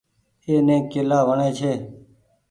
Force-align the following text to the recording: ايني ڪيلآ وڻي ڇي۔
ايني 0.47 0.77
ڪيلآ 0.91 1.19
وڻي 1.27 1.49
ڇي۔ 1.57 1.73